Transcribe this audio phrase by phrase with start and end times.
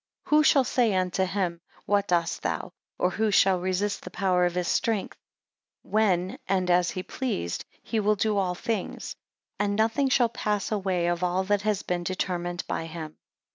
[0.25, 2.71] 14 Who shall say unto him, what dost thou?
[2.97, 5.15] or who shall resist the power of his strength?
[5.83, 9.15] 15 When, and as he pleased, he will do all things;
[9.59, 13.15] and nothing shall pass away of all that has been determined by him.